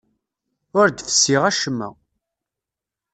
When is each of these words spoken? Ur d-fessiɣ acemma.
Ur 0.79 0.87
d-fessiɣ 0.89 1.43
acemma. 1.49 1.89